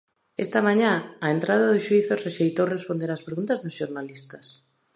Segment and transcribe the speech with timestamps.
[0.43, 0.93] Esta mañá,
[1.25, 4.45] á entrada do xuízo rexeitou responder ás preguntas do xornalistas.